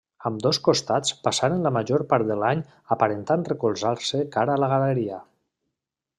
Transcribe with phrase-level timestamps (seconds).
[0.27, 2.63] Ambdós costats passaren la major part de l'any
[2.97, 5.23] aparentant recolzar-se cara la galeria.